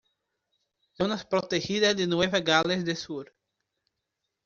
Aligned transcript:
Zonas 0.97 1.23
protegidas 1.27 1.95
de 1.95 2.07
Nueva 2.07 2.39
Gales 2.39 2.83
del 2.83 2.97
Sur 2.97 3.31